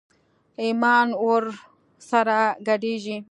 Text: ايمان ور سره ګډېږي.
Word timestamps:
ايمان 0.63 1.07
ور 1.23 1.43
سره 2.09 2.37
ګډېږي. 2.67 3.17